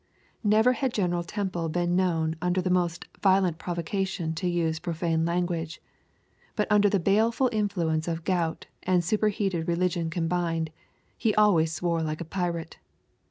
Never 0.43 0.73
had 0.73 0.95
General 0.95 1.21
Temple 1.21 1.69
been 1.69 1.95
known 1.95 2.35
under 2.41 2.59
the 2.59 2.71
most 2.71 3.05
violent 3.21 3.59
provocation 3.59 4.33
to 4.33 4.49
use 4.49 4.79
profane 4.79 5.25
language; 5.27 5.79
but 6.55 6.65
under 6.71 6.89
the 6.89 6.99
baleful 6.99 7.49
influence 7.53 8.07
of 8.07 8.23
gout 8.23 8.65
and 8.81 9.03
superheated 9.03 9.67
religion 9.67 10.09
combined, 10.09 10.71
he 11.19 11.35
always 11.35 11.71
swore 11.71 12.01
like 12.01 12.19
a 12.19 12.25
pirate. 12.25 12.79